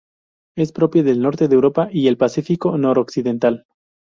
[0.57, 3.67] Es propia del norte de Europa y el Pacífico noroccidental.